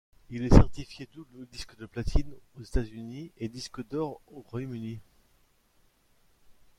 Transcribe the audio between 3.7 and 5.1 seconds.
d'or au Royaume-Uni.